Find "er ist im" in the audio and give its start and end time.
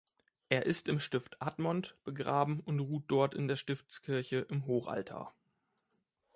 0.49-0.99